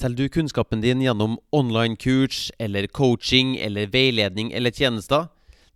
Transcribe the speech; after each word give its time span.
Selger 0.00 0.16
du 0.16 0.28
kunnskapen 0.32 0.80
din 0.80 1.02
gjennom 1.04 1.34
online-kurs 1.52 2.46
eller 2.58 2.86
coaching 2.86 3.58
eller 3.60 3.90
veiledning 3.92 4.48
eller 4.56 4.72
tjenester? 4.72 5.26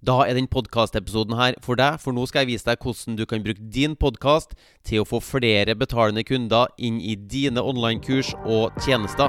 Da 0.00 0.22
er 0.24 0.38
den 0.38 0.46
podkastepisoden 0.48 1.36
her 1.36 1.58
for 1.64 1.76
deg, 1.76 1.98
for 2.00 2.16
nå 2.16 2.24
skal 2.30 2.46
jeg 2.46 2.54
vise 2.54 2.64
deg 2.64 2.80
hvordan 2.80 3.18
du 3.18 3.26
kan 3.28 3.42
bruke 3.44 3.60
din 3.74 3.92
podkast 4.00 4.54
til 4.88 5.02
å 5.02 5.08
få 5.08 5.20
flere 5.20 5.74
betalende 5.76 6.24
kunder 6.24 6.72
inn 6.80 7.02
i 7.04 7.18
dine 7.20 7.60
online-kurs 7.60 8.32
og 8.48 8.72
tjenester. 8.86 9.28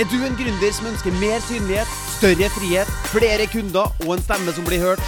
Er 0.00 0.08
du 0.08 0.16
en 0.24 0.38
gründer 0.38 0.72
som 0.72 0.88
ønsker 0.88 1.20
mer 1.20 1.44
synlighet, 1.44 1.92
større 2.16 2.48
frihet, 2.56 2.94
flere 3.12 3.48
kunder 3.52 3.92
og 4.06 4.14
en 4.16 4.24
stemme 4.24 4.54
som 4.56 4.64
blir 4.64 4.80
hørt? 4.80 5.04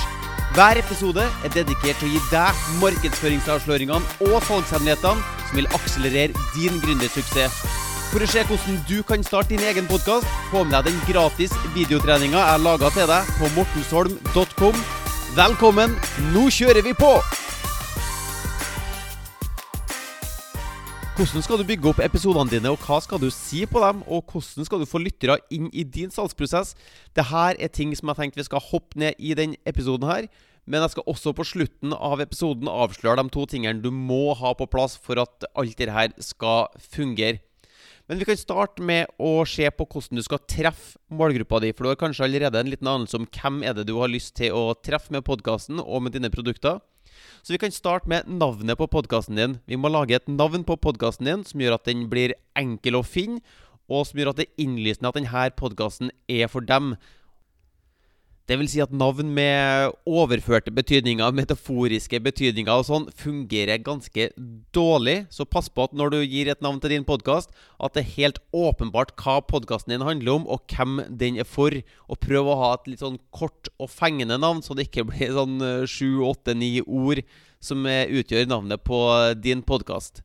Hver 0.53 0.83
episode 0.83 1.25
er 1.47 1.55
dedikert 1.55 1.97
til 2.03 2.11
å 2.11 2.13
gi 2.13 2.21
deg 2.29 2.67
markedsføringsavsløringene 2.83 4.29
og 4.29 4.37
salgshemmelighetene 4.51 5.25
som 5.47 5.63
vil 5.63 5.71
akselerere 5.81 6.51
din 6.59 6.77
gründersuksess. 6.85 7.82
For 8.13 8.21
å 8.21 8.27
se 8.29 8.43
hvordan 8.45 8.75
du 8.85 8.99
kan 9.09 9.23
starte 9.25 9.55
din 9.55 9.63
egen 9.65 9.87
podkast, 9.89 10.29
få 10.51 10.67
med 10.67 10.75
deg 10.75 10.91
den 10.91 10.99
gratis 11.09 11.53
videotreninga 11.73 12.43
jeg 12.43 12.61
laga 12.61 12.91
til 12.93 13.07
deg 13.09 13.29
på 13.39 13.49
mortensholm.com. 13.55 14.81
Velkommen, 15.39 15.95
nå 16.35 16.43
kjører 16.53 16.85
vi 16.85 16.91
på! 16.93 17.09
Hvordan 21.17 21.45
skal 21.47 21.63
du 21.63 21.65
bygge 21.71 21.89
opp 21.89 22.03
episodene 22.05 22.53
dine, 22.53 22.75
og 22.75 22.85
hva 22.85 22.99
skal 23.01 23.23
du 23.23 23.31
si 23.33 23.63
på 23.65 23.81
dem? 23.81 24.03
Og 24.05 24.29
hvordan 24.29 24.69
skal 24.69 24.83
du 24.83 24.91
få 24.91 25.01
lyttere 25.01 25.39
inn 25.49 25.71
i 25.73 25.81
din 25.89 26.13
salgsprosess? 26.13 26.75
Dette 27.17 27.45
er 27.57 27.73
ting 27.73 27.95
som 27.97 28.13
jeg 28.13 28.19
tenkte 28.19 28.43
vi 28.43 28.45
skal 28.51 28.67
hoppe 28.67 29.01
ned 29.01 29.17
i 29.17 29.33
denne 29.39 29.57
episoden 29.65 30.05
her. 30.11 30.29
Men 30.69 30.85
jeg 30.85 30.93
skal 30.93 31.09
også 31.09 31.33
på 31.33 31.49
slutten 31.49 31.97
av 31.97 32.21
episoden 32.21 32.69
avsløre 32.69 33.25
de 33.25 33.33
to 33.33 33.47
tingene 33.49 33.81
du 33.81 33.89
må 33.89 34.37
ha 34.37 34.53
på 34.53 34.69
plass 34.69 34.99
for 35.01 35.17
at 35.25 35.49
alt 35.57 35.81
dette 35.81 36.29
skal 36.29 36.69
fungere. 36.77 37.41
Men 38.13 38.19
vi 38.21 38.27
kan 38.29 38.37
starte 38.37 38.85
med 38.85 39.09
å 39.17 39.41
se 39.49 39.65
på 39.73 39.87
hvordan 39.89 40.19
du 40.19 40.23
skal 40.27 40.41
treffe 40.45 40.99
målgruppa 41.17 41.63
di. 41.65 41.71
For 41.73 41.87
du 41.87 41.89
har 41.95 42.01
kanskje 42.03 42.27
allerede 42.27 42.61
en 42.61 42.69
liten 42.69 42.91
anelse 42.91 43.17
om 43.17 43.25
hvem 43.25 43.63
er 43.65 43.73
det 43.73 43.87
du 43.89 43.95
har 43.97 44.11
lyst 44.13 44.35
til 44.37 44.53
å 44.53 44.75
treffe 44.85 45.15
med 45.17 45.25
podkasten 45.25 45.81
og 45.81 46.03
med 46.05 46.13
dine 46.13 46.29
produkter. 46.29 46.83
Så 47.41 47.55
vi 47.55 47.61
kan 47.63 47.73
starte 47.73 48.13
med 48.13 48.29
navnet 48.29 48.77
på 48.77 48.91
podkasten 48.93 49.41
din. 49.41 49.55
Vi 49.65 49.81
må 49.81 49.89
lage 49.89 50.19
et 50.19 50.29
navn 50.29 50.61
på 50.69 50.77
podkasten 50.77 51.31
din 51.31 51.47
som 51.49 51.65
gjør 51.65 51.79
at 51.79 51.89
den 51.89 52.05
blir 52.13 52.37
enkel 52.53 53.01
å 53.01 53.03
finne, 53.07 53.41
og 53.89 54.05
som 54.11 54.21
gjør 54.21 54.35
at 54.35 54.43
det 54.43 54.51
er 54.51 54.67
innlysende 54.67 55.09
at 55.09 55.17
denne 55.17 55.49
podkasten 55.57 56.13
er 56.29 56.53
for 56.53 56.69
dem. 56.69 56.93
Det 58.53 58.59
vil 58.61 58.69
si 58.69 58.83
at 58.85 58.91
navn 58.93 59.31
med 59.33 59.95
overførte 60.05 60.69
betydninger, 60.77 61.31
metaforiske 61.33 62.19
betydninger 62.21 62.83
og 62.83 62.85
sånn, 62.85 63.07
fungerer 63.17 63.81
ganske 63.81 64.27
dårlig. 64.77 65.15
Så 65.33 65.47
pass 65.49 65.71
på 65.73 65.87
at 65.87 65.95
når 65.97 66.13
du 66.13 66.19
gir 66.21 66.51
et 66.53 66.61
navn 66.61 66.77
til 66.83 66.93
din 66.93 67.07
podkast, 67.09 67.49
at 67.81 67.97
det 67.97 68.03
er 68.03 68.11
helt 68.19 68.43
åpenbart 68.53 69.15
hva 69.17 69.39
podkasten 69.49 69.95
din 69.95 70.05
handler 70.05 70.35
om, 70.35 70.45
og 70.45 70.69
hvem 70.69 71.01
den 71.09 71.41
er 71.41 71.49
for. 71.49 71.73
Og 72.13 72.21
prøv 72.21 72.53
å 72.53 72.59
ha 72.61 72.75
et 72.75 72.93
litt 72.93 73.01
sånn 73.01 73.17
kort 73.33 73.73
og 73.81 73.89
fengende 73.89 74.37
navn, 74.37 74.61
så 74.61 74.77
det 74.77 74.91
ikke 74.91 75.09
blir 75.15 75.33
sånn 75.33 75.57
eh, 75.65 75.89
sju, 75.89 76.21
åtte, 76.29 76.53
ni 76.53 76.75
ord 76.85 77.25
som 77.57 77.89
eh, 77.89 78.05
utgjør 78.21 78.53
navnet 78.53 78.85
på 78.85 79.01
din 79.41 79.65
podkast. 79.65 80.21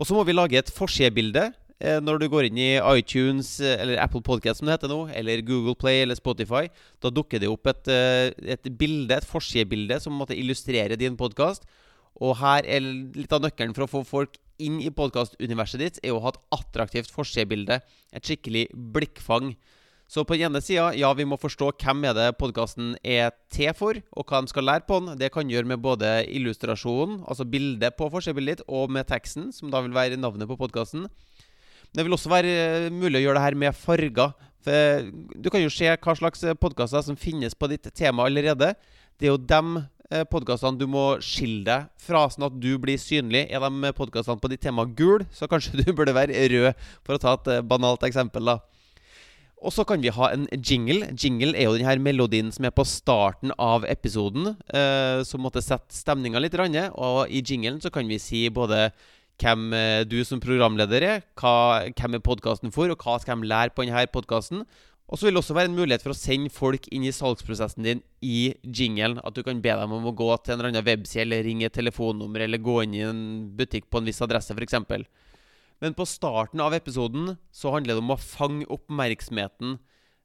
Og 0.00 0.08
så 0.08 0.16
må 0.16 0.24
vi 0.24 0.32
lage 0.32 0.56
et 0.56 0.72
forsidebilde 0.72 1.50
Eh, 1.50 1.59
når 2.04 2.20
du 2.20 2.26
går 2.28 2.48
inn 2.50 2.58
i 2.60 2.70
iTunes 2.98 3.54
eh, 3.64 3.78
eller 3.80 4.00
Apple 4.02 4.20
Podcast 4.24 4.60
som 4.60 4.68
det 4.68 4.76
heter 4.76 4.92
nå, 4.92 5.06
eller 5.16 5.40
Google 5.46 5.76
Play 5.80 6.02
eller 6.04 6.18
Spotify, 6.18 6.66
da 7.00 7.12
dukker 7.14 7.40
det 7.40 7.48
opp 7.48 7.70
et, 7.72 7.88
eh, 7.88 8.32
et 8.56 8.68
bilde, 8.76 9.16
et 9.16 9.28
forsidebilde 9.28 9.96
som 10.02 10.16
måtte 10.20 10.36
illustrere 10.36 10.98
din 11.00 11.16
podkast. 11.20 11.64
Og 12.20 12.36
her 12.42 12.68
er 12.68 12.84
litt 12.84 13.32
av 13.32 13.40
nøkkelen 13.46 13.72
for 13.76 13.86
å 13.86 13.92
få 13.94 14.04
folk 14.04 14.36
inn 14.60 14.76
i 14.84 14.92
podkastuniverset 14.92 15.80
ditt, 15.80 16.00
er 16.04 16.12
å 16.12 16.20
ha 16.20 16.34
et 16.34 16.40
attraktivt 16.52 17.12
forsidebilde. 17.14 17.80
Et 18.12 18.28
skikkelig 18.28 18.66
blikkfang. 18.74 19.54
Så 20.10 20.24
på 20.26 20.34
den 20.34 20.50
ene 20.50 20.60
sida, 20.60 20.88
ja, 20.98 21.12
vi 21.14 21.24
må 21.24 21.38
forstå 21.38 21.70
hvem 21.78 22.02
er 22.10 22.16
det 22.18 22.28
podkasten 22.40 22.96
er 23.06 23.30
til 23.54 23.70
for, 23.78 24.00
og 24.18 24.26
hva 24.26 24.42
de 24.42 24.50
skal 24.50 24.66
lære 24.66 24.84
på 24.88 24.98
den. 24.98 25.16
Det 25.20 25.30
kan 25.32 25.48
gjøre 25.48 25.70
med 25.70 25.80
både 25.80 26.26
illustrasjonen, 26.26 27.20
altså 27.30 27.46
bildet 27.46 27.94
på 27.96 28.10
forsidebildet 28.10 28.58
ditt, 28.58 28.66
og 28.68 28.90
med 28.90 29.06
teksten, 29.08 29.52
som 29.54 29.70
da 29.70 29.80
vil 29.86 29.94
være 29.94 30.18
navnet 30.18 30.50
på 30.50 30.58
podkasten. 30.58 31.06
Det 31.90 32.06
vil 32.06 32.14
også 32.14 32.30
være 32.30 32.50
eh, 32.54 32.88
mulig 32.94 33.20
å 33.20 33.24
gjøre 33.24 33.38
det 33.40 33.46
her 33.48 33.58
med 33.58 33.76
farger. 33.76 34.34
For 34.64 34.74
eh, 34.76 35.08
du 35.34 35.48
kan 35.50 35.62
jo 35.62 35.72
se 35.72 35.90
hva 35.90 36.16
slags 36.18 36.44
eh, 36.46 36.58
podkaster 36.58 37.02
som 37.06 37.18
finnes 37.18 37.56
på 37.56 37.70
ditt 37.72 37.88
tema 37.96 38.28
allerede. 38.28 38.74
Det 39.18 39.28
er 39.28 39.34
jo 39.34 39.40
de 39.40 39.86
podkastene 40.26 40.74
du 40.74 40.88
må 40.90 41.04
skille 41.22 41.62
deg 41.62 41.84
fra, 42.02 42.24
sånn 42.32 42.48
at 42.48 42.56
du 42.58 42.72
blir 42.82 42.98
synlig. 42.98 43.44
Er 43.46 43.62
de 43.62 43.92
podkastene 43.94 44.42
på 44.42 44.50
ditt 44.50 44.62
tema 44.64 44.82
gul, 44.82 45.22
så 45.30 45.46
kanskje 45.50 45.78
du 45.84 45.92
burde 45.94 46.16
være 46.16 46.48
rød, 46.50 46.86
for 47.06 47.14
å 47.14 47.22
ta 47.22 47.36
et 47.38 47.68
banalt 47.70 48.06
eksempel. 48.08 48.50
da. 48.50 48.58
Og 49.60 49.74
så 49.76 49.84
kan 49.84 50.00
vi 50.00 50.12
ha 50.14 50.30
en 50.32 50.46
jingle. 50.56 51.10
Jingle 51.12 51.52
er 51.52 51.68
jo 51.68 51.76
denne 51.76 52.00
melodien 52.00 52.48
som 52.52 52.64
er 52.64 52.72
på 52.72 52.86
starten 52.88 53.52
av 53.60 53.84
episoden, 53.84 54.54
eh, 54.72 55.20
som 55.28 55.44
måtte 55.44 55.60
sette 55.62 55.92
stemninga 55.92 56.40
litt. 56.40 56.56
Og 56.96 57.28
i 57.28 57.42
jinglen 57.42 57.80
så 57.80 57.92
kan 57.92 58.08
vi 58.08 58.18
si 58.18 58.48
både 58.48 58.90
hvem 59.40 59.72
eh, 59.76 60.02
du 60.08 60.20
som 60.26 60.42
programleder 60.42 61.06
er, 61.06 61.24
hva, 61.40 61.88
hvem 61.96 62.18
er 62.18 62.24
podkasten 62.24 62.74
for, 62.74 62.92
og 62.92 63.02
hva 63.02 63.18
skal 63.22 63.40
de 63.40 63.50
lære 63.50 63.74
på 63.74 63.86
denne 63.86 64.06
podkasten. 64.12 64.64
Og 65.10 65.18
så 65.18 65.26
vil 65.26 65.34
det 65.34 65.40
også 65.42 65.56
være 65.56 65.72
en 65.72 65.74
mulighet 65.74 66.04
for 66.04 66.14
å 66.14 66.18
sende 66.18 66.52
folk 66.54 66.84
inn 66.94 67.02
i 67.02 67.14
salgsprosessen 67.14 67.82
din 67.82 68.02
i 68.22 68.52
jingelen. 68.62 69.18
At 69.26 69.34
du 69.34 69.42
kan 69.46 69.58
be 69.62 69.72
dem 69.74 69.94
om 69.96 70.06
å 70.06 70.14
gå 70.14 70.28
til 70.38 70.54
en 70.54 70.60
eller 70.60 70.70
annen 70.70 70.86
webside, 70.86 71.24
eller 71.24 71.42
ringe 71.42 71.66
et 71.66 71.74
telefonnummer, 71.74 72.44
eller 72.46 72.62
gå 72.62 72.76
inn 72.84 72.94
i 72.94 73.02
en 73.08 73.24
butikk 73.58 73.88
på 73.90 73.98
en 73.98 74.06
viss 74.06 74.22
adresse, 74.22 74.54
f.eks. 74.54 74.78
Men 75.82 75.96
på 75.98 76.06
starten 76.06 76.62
av 76.62 76.76
episoden 76.76 77.34
så 77.50 77.74
handler 77.74 77.96
det 77.96 78.04
om 78.04 78.14
å 78.14 78.20
fange 78.22 78.68
oppmerksomheten 78.70 79.78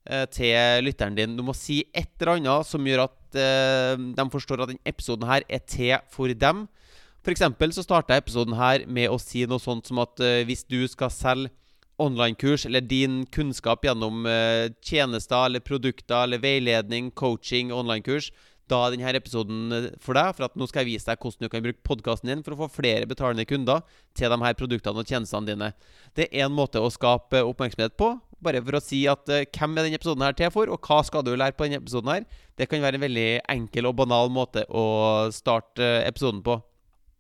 eh, 0.06 0.26
til 0.30 0.86
lytteren 0.86 1.18
din. 1.18 1.34
Du 1.40 1.42
må 1.48 1.56
si 1.58 1.82
et 1.90 2.12
eller 2.20 2.36
annet 2.36 2.70
som 2.70 2.86
gjør 2.86 3.08
at 3.08 3.40
eh, 3.42 3.96
de 3.98 4.30
forstår 4.36 4.66
at 4.66 4.74
denne 4.76 4.92
episoden 4.94 5.26
her 5.32 5.48
er 5.50 5.66
til 5.66 5.96
for 6.14 6.30
dem. 6.30 6.68
F.eks. 7.26 7.42
så 7.74 7.82
starta 7.82 8.20
episoden 8.20 8.54
her 8.54 8.84
med 8.86 9.10
å 9.10 9.16
si 9.18 9.48
noe 9.50 9.58
sånt 9.58 9.88
som 9.90 9.98
at 10.04 10.22
uh, 10.22 10.44
hvis 10.46 10.62
du 10.70 10.84
skal 10.86 11.10
selge 11.10 11.50
online-kurs 11.98 12.68
eller 12.68 12.84
din 12.86 13.24
kunnskap 13.34 13.88
gjennom 13.88 14.28
uh, 14.30 14.68
tjenester 14.86 15.48
eller 15.48 15.64
produkter 15.66 16.28
eller 16.28 16.44
veiledning, 16.44 17.10
coaching, 17.18 17.72
online-kurs, 17.74 18.30
da 18.70 18.84
er 18.84 18.94
denne 18.94 19.14
episoden 19.18 19.74
eh, 19.74 19.88
for 20.02 20.18
deg. 20.18 20.36
For 20.38 20.48
at 20.48 20.56
nå 20.58 20.68
skal 20.70 20.84
jeg 20.84 20.92
vise 20.96 21.10
deg 21.10 21.22
hvordan 21.22 21.46
du 21.46 21.50
kan 21.54 21.66
bruke 21.66 21.86
podkasten 21.86 22.32
din 22.32 22.46
for 22.46 22.56
å 22.56 22.60
få 22.64 22.70
flere 22.80 23.10
betalende 23.10 23.46
kunder 23.50 23.82
til 24.18 24.30
de 24.34 24.40
her 24.42 24.58
produktene 24.58 25.02
og 25.02 25.10
tjenestene 25.10 25.50
dine. 25.50 25.72
Det 26.18 26.30
er 26.32 26.48
en 26.48 26.56
måte 26.58 26.82
å 26.82 26.90
skape 26.94 27.42
oppmerksomhet 27.46 27.98
på. 27.98 28.12
Bare 28.46 28.62
for 28.66 28.78
å 28.78 28.84
si 28.84 29.04
at 29.10 29.26
uh, 29.30 29.42
hvem 29.46 29.78
er 29.78 29.90
denne 29.90 30.02
episoden 30.02 30.26
her 30.26 30.38
til 30.38 30.54
for, 30.54 30.70
og 30.70 30.82
hva 30.86 31.02
skal 31.06 31.26
du 31.26 31.34
lære 31.34 31.58
på 31.58 31.66
denne 31.66 31.82
episoden 31.82 32.14
her. 32.14 32.30
Det 32.58 32.70
kan 32.70 32.86
være 32.86 33.02
en 33.02 33.08
veldig 33.08 33.28
enkel 33.58 33.90
og 33.90 33.98
banal 34.02 34.34
måte 34.34 34.66
å 34.70 34.86
starte 35.34 35.96
episoden 36.06 36.46
på. 36.46 36.62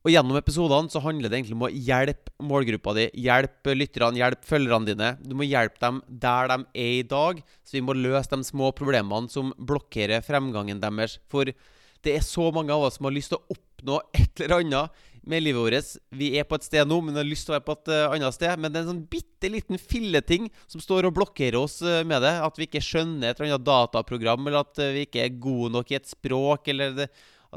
Og 0.05 0.11
Gjennom 0.13 0.37
episodene 0.37 0.91
så 0.93 1.01
handler 1.01 1.31
det 1.31 1.39
egentlig 1.39 1.55
om 1.57 1.63
å 1.65 1.71
hjelpe 1.73 2.33
målgruppa 2.45 2.93
di, 2.93 3.07
hjelpe 3.25 3.73
lytterne, 3.73 4.19
hjelpe 4.19 4.45
følgerne 4.45 4.91
dine. 4.91 5.07
Du 5.25 5.33
må 5.33 5.47
hjelpe 5.47 5.81
dem 5.81 6.03
der 6.21 6.51
de 6.51 6.59
er 6.77 6.91
i 6.99 7.07
dag, 7.09 7.39
så 7.65 7.79
vi 7.79 7.81
må 7.87 7.95
løse 7.97 8.29
de 8.29 8.45
små 8.45 8.69
problemene 8.77 9.33
som 9.33 9.49
blokkerer 9.57 10.21
fremgangen 10.21 10.83
deres. 10.83 11.17
For 11.33 11.49
det 11.49 12.13
er 12.13 12.21
så 12.21 12.51
mange 12.53 12.75
av 12.75 12.85
oss 12.85 12.99
som 12.99 13.09
har 13.09 13.15
lyst 13.17 13.33
til 13.33 13.41
å 13.41 13.57
oppnå 13.57 13.97
et 14.13 14.45
eller 14.45 14.59
annet 14.61 15.03
med 15.25 15.41
livet 15.41 15.63
vårt. 15.63 15.95
Vi 16.13 16.31
er 16.37 16.45
på 16.45 16.59
et 16.59 16.67
sted 16.67 16.85
nå, 16.85 16.99
men 17.01 17.17
har 17.17 17.25
lyst 17.25 17.47
til 17.47 17.55
å 17.55 17.57
være 17.57 17.65
på 17.65 17.75
et 17.79 17.93
uh, 17.95 18.13
annet 18.13 18.35
sted. 18.37 18.61
Men 18.61 18.69
det 18.69 18.77
er 18.77 18.85
en 18.85 18.91
sånn 18.93 19.05
bitte 19.09 19.49
liten 19.49 19.81
filleting 19.81 20.51
som 20.69 20.83
står 20.83 21.09
og 21.09 21.15
blokkerer 21.17 21.57
oss 21.57 21.79
uh, 21.81 22.03
med 22.05 22.21
det. 22.21 22.35
At 22.45 22.61
vi 22.61 22.69
ikke 22.69 22.83
skjønner 22.85 23.31
et 23.31 23.41
eller 23.41 23.55
annet 23.55 23.65
dataprogram, 23.65 24.45
eller 24.45 24.61
at 24.61 24.83
uh, 24.85 24.91
vi 24.93 25.07
ikke 25.07 25.25
er 25.25 25.39
gode 25.41 25.73
nok 25.79 25.89
i 25.89 25.97
et 25.97 26.13
språk, 26.13 26.69
eller 26.75 26.93
det, 27.01 27.09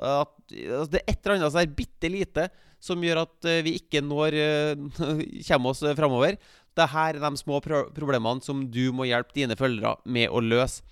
at 0.03 0.55
altså 0.55 0.91
det 0.95 1.03
er 1.03 1.13
et 1.13 1.21
eller 1.21 1.37
annet 1.37 1.55
som 1.55 1.63
er 1.63 1.77
bitte 1.79 2.11
lite 2.13 2.49
som 2.83 3.03
gjør 3.03 3.25
at 3.25 3.49
eh, 3.51 3.63
vi 3.67 3.77
ikke 3.81 4.03
når 4.05 4.37
uh, 4.39 5.05
kommer 5.49 5.73
oss 5.73 5.83
framover. 5.99 6.39
Dette 6.79 7.03
er 7.03 7.19
de 7.19 7.31
små 7.41 7.59
pro 7.65 7.85
problemene 7.95 8.45
som 8.45 8.63
du 8.71 8.85
må 8.95 9.09
hjelpe 9.09 9.35
dine 9.35 9.59
følgere 9.59 9.97
med 10.07 10.31
å 10.31 10.43
løse. 10.45 10.85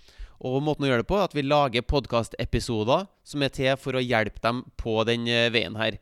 Og 0.44 0.58
måten 0.60 0.84
å 0.84 0.90
gjøre 0.90 1.04
det 1.04 1.08
på 1.08 1.16
er 1.16 1.28
at 1.28 1.36
vi 1.36 1.46
lager 1.46 1.86
podkastepisoder 1.86 3.06
som 3.24 3.44
er 3.46 3.52
til 3.54 3.78
for 3.80 3.96
å 3.96 4.02
hjelpe 4.02 4.42
dem 4.44 4.66
på 4.76 4.98
den 5.08 5.24
veien 5.54 5.78
her. 5.80 5.96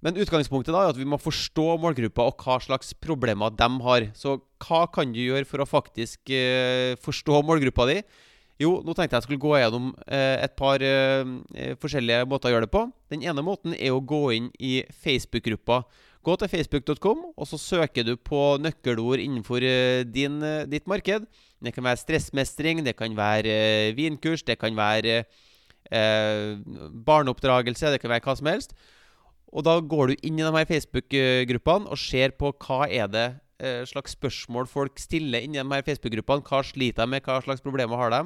Men 0.00 0.16
utgangspunktet 0.20 0.72
da 0.72 0.84
er 0.84 0.94
at 0.94 1.00
vi 1.00 1.04
må 1.08 1.18
forstå 1.20 1.66
målgruppa 1.82 2.24
og 2.30 2.40
hva 2.40 2.56
slags 2.64 2.94
problemer 3.04 3.52
de 3.52 3.68
har. 3.84 4.06
Så 4.16 4.38
hva 4.64 4.86
kan 4.94 5.12
du 5.12 5.20
gjøre 5.20 5.44
for 5.48 5.60
å 5.60 5.68
faktisk 5.68 6.32
forstå 7.04 7.42
målgruppa 7.44 7.88
di? 7.90 7.98
Jo, 8.62 8.76
nå 8.86 8.94
tenkte 8.94 9.18
jeg 9.18 9.26
skulle 9.26 9.42
gå 9.42 9.56
gjennom 9.58 9.90
eh, 10.06 10.38
et 10.44 10.52
par 10.54 10.82
eh, 10.84 11.26
eh, 11.58 11.74
forskjellige 11.82 12.26
måter 12.30 12.50
å 12.50 12.54
gjøre 12.54 12.68
det 12.68 12.74
på. 12.74 12.84
Den 13.10 13.24
ene 13.26 13.42
måten 13.42 13.74
er 13.74 13.90
å 13.90 14.02
gå 14.04 14.22
inn 14.36 14.50
i 14.62 14.76
Facebook-gruppa. 15.02 15.82
Gå 16.24 16.36
til 16.40 16.48
facebook.com, 16.52 17.24
og 17.34 17.48
så 17.50 17.58
søker 17.60 18.06
du 18.06 18.14
på 18.16 18.54
nøkkelord 18.62 19.20
innenfor 19.20 19.64
eh, 19.66 20.06
din, 20.06 20.38
eh, 20.46 20.64
ditt 20.70 20.86
marked. 20.88 21.26
Det 21.64 21.72
kan 21.74 21.84
være 21.84 22.00
stressmestring, 22.00 22.84
det 22.86 22.94
kan 22.96 23.16
være 23.18 23.50
eh, 23.50 23.94
vinkurs, 23.98 24.46
det 24.46 24.58
kan 24.62 24.76
være 24.78 25.24
barneoppdragelse, 27.04 27.90
det 27.92 28.00
kan 28.00 28.08
være 28.08 28.24
hva 28.24 28.34
som 28.38 28.48
helst. 28.48 28.70
Og 29.52 29.66
da 29.66 29.76
går 29.78 30.10
du 30.10 30.14
inn 30.26 30.38
i 30.40 30.46
de 30.46 30.50
her 30.56 30.66
Facebook-gruppene 30.66 31.90
og 31.92 32.00
ser 32.00 32.32
på 32.38 32.54
hva 32.64 32.86
er 32.88 33.10
det 33.12 33.26
eh, 33.60 33.84
slags 33.86 34.16
spørsmål 34.16 34.66
folk 34.70 34.98
stiller 34.98 35.44
inni 35.44 35.60
de 35.60 35.66
her 35.68 35.84
Facebook-gruppene. 35.86 36.42
Hva 36.48 36.62
sliter 36.66 37.04
de 37.04 37.12
med, 37.12 37.22
hva 37.26 37.40
slags 37.44 37.62
problemer 37.64 38.00
har 38.00 38.14
de? 38.14 38.22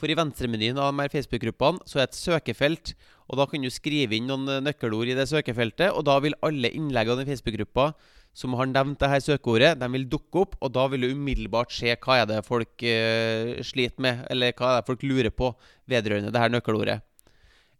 For 0.00 0.08
i 0.08 0.16
venstremenyen 0.16 0.78
av 0.80 0.94
de 0.96 1.10
Facebook-gruppene 1.12 1.84
så 1.84 1.98
er 1.98 2.06
det 2.06 2.14
et 2.14 2.20
søkefelt. 2.22 2.94
og 3.28 3.36
Da 3.38 3.46
kan 3.46 3.60
du 3.60 3.68
skrive 3.70 4.16
inn 4.16 4.30
noen 4.30 4.48
eh, 4.48 4.62
nøkkelord 4.64 5.12
i 5.12 5.16
det 5.18 5.28
søkefeltet, 5.28 5.92
og 5.92 6.06
da 6.08 6.16
vil 6.24 6.38
alle 6.40 6.72
innleggene 6.72 7.26
i 7.26 7.28
Facebook-gruppa 7.28 7.92
som 8.32 8.54
har 8.54 8.68
nevnt 8.70 9.00
dette 9.02 9.24
søkeordet, 9.26 9.74
de 9.80 9.86
vil 9.90 10.06
dukke 10.08 10.44
opp, 10.44 10.54
og 10.62 10.70
da 10.72 10.86
vil 10.88 11.02
du 11.02 11.12
umiddelbart 11.12 11.72
se 11.74 11.90
hva 11.98 12.20
er 12.20 12.28
det 12.30 12.44
folk 12.46 12.84
uh, 12.86 13.58
sliter 13.66 14.04
med, 14.04 14.20
eller 14.30 14.54
hva 14.54 14.68
er 14.70 14.78
det 14.78 14.86
folk 14.86 15.02
lurer 15.02 15.34
på 15.34 15.50
vedrørende 15.90 16.30
dette 16.30 16.52
nøkkelordet. 16.54 17.00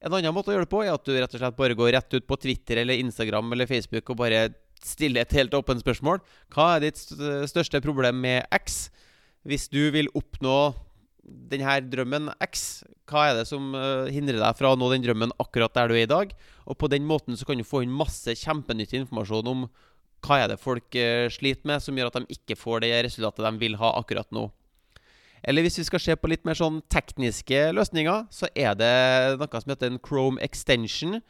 En 0.03 0.17
annen 0.17 0.35
måte 0.35 0.51
å 0.51 0.57
gjøre 0.57 0.67
det 0.67 0.73
på 0.73 0.83
er 0.83 0.91
at 0.91 1.07
du 1.07 1.13
rett 1.15 1.37
og 1.37 1.43
slett 1.43 1.59
bare 1.59 1.77
går 1.79 1.93
rett 1.95 2.17
ut 2.17 2.27
på 2.27 2.39
Twitter 2.43 2.83
eller 2.83 2.99
Instagram 2.99 3.53
eller 3.55 3.71
Facebook 3.71 4.11
og 4.11 4.19
bare 4.25 4.49
stiller 4.83 5.23
et 5.23 5.39
helt 5.39 5.55
åpent 5.55 5.85
spørsmål. 5.85 6.23
Hva 6.51 6.71
er 6.75 6.87
ditt 6.89 7.03
største 7.53 7.83
problem 7.85 8.19
med 8.25 8.43
X? 8.51 8.89
Hvis 9.47 9.69
du 9.71 9.83
vil 9.93 10.09
oppnå 10.17 10.73
denne 11.51 11.77
drømmen 11.91 12.31
X, 12.45 12.83
hva 13.11 13.29
er 13.31 13.41
det 13.41 13.47
som 13.51 13.73
uh, 13.75 14.09
hindrer 14.11 14.41
deg 14.41 14.59
fra 14.59 14.73
å 14.73 14.79
nå 14.79 14.91
den 14.93 15.05
drømmen 15.05 15.35
akkurat 15.43 15.75
der 15.77 15.91
du 15.91 15.97
er 15.97 16.05
i 16.05 16.11
dag? 16.11 16.33
Og 16.67 16.79
på 16.79 16.91
den 16.91 17.07
måten 17.09 17.39
så 17.39 17.47
kan 17.49 17.59
du 17.59 17.67
få 17.67 17.85
inn 17.85 17.95
masse 17.95 18.35
kjempenyttig 18.39 19.03
informasjon 19.03 19.51
om 19.51 19.67
hva 20.27 20.43
er 20.43 20.51
det 20.53 20.61
folk 20.61 20.97
uh, 20.99 21.27
sliter 21.33 21.71
med, 21.71 21.83
som 21.83 21.97
gjør 21.97 22.11
at 22.13 22.21
de 22.21 22.39
ikke 22.39 22.59
får 22.59 22.85
det 22.85 22.95
resultatet 23.07 23.47
de 23.47 23.63
vil 23.63 23.79
ha 23.81 23.95
akkurat 23.99 24.29
nå. 24.35 24.49
Eller 25.41 25.65
hvis 25.65 25.81
vi 25.81 25.87
skal 25.89 26.03
se 26.05 26.17
på 26.21 26.29
litt 26.29 26.43
mer 26.45 26.59
sånn 26.59 26.83
tekniske 26.93 27.71
løsninger, 27.73 28.27
så 28.29 28.51
er 28.53 28.75
det 28.77 28.95
noe 29.41 29.63
som 29.63 29.73
heter 29.73 29.89
en 29.89 30.03
Chrome 30.05 30.43
extension. 30.45 31.23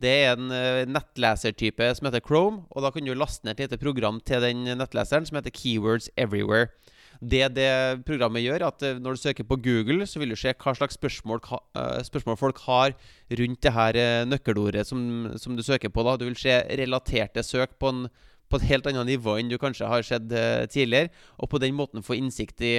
Det 0.00 0.14
er 0.24 0.36
en 0.36 0.52
uh, 0.54 0.86
nettlesertype 0.88 1.90
som 1.98 2.08
heter 2.08 2.24
Chrome, 2.24 2.64
og 2.70 2.86
da 2.86 2.92
kan 2.94 3.04
du 3.04 3.12
laste 3.12 3.44
ned 3.44 3.58
et 3.58 3.66
lite 3.66 3.82
program 3.82 4.22
til 4.24 4.44
den 4.46 4.64
nettleseren 4.78 5.28
som 5.28 5.40
heter 5.40 5.52
Keywords 5.52 6.08
Everywhere. 6.16 6.70
Det 7.18 7.48
det 7.50 7.70
programmet 8.06 8.44
gjør, 8.44 8.62
at 8.68 8.82
eh, 8.86 8.98
når 9.02 9.16
du 9.16 9.20
søker 9.20 9.44
på 9.44 9.58
Google, 9.58 10.06
så 10.06 10.20
vil 10.22 10.30
du 10.30 10.38
se 10.38 10.52
hva 10.54 10.74
slags 10.78 10.94
spørsmål, 10.94 11.40
uh, 11.50 11.98
spørsmål 12.06 12.36
folk 12.38 12.60
har 12.62 12.94
rundt 13.40 13.62
det 13.62 13.72
her 13.74 13.98
uh, 13.98 14.28
nøkkelordet 14.28 14.86
som, 14.86 15.00
som, 15.34 15.56
du 15.58 15.62
søker 15.66 15.90
på. 15.90 16.04
da. 16.06 16.14
Du 16.16 16.28
vil 16.28 16.38
se 16.38 16.60
relaterte 16.78 17.42
søk 17.42 17.74
på, 17.78 17.90
en, 17.90 18.06
på 18.48 18.60
et 18.60 18.68
helt 18.70 18.86
annet 18.86 19.10
nivå 19.10 19.34
enn 19.34 19.50
du 19.50 19.58
kanskje 19.58 19.90
har 19.90 20.06
sett 20.06 20.30
tidligere. 20.70 21.10
Og 21.42 21.50
på 21.50 21.58
den 21.58 21.74
måten 21.74 22.06
få 22.06 22.14
innsikt 22.14 22.62
i, 22.62 22.76